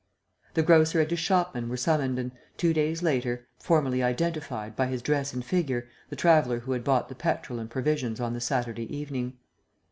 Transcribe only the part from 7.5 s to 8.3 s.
and provisions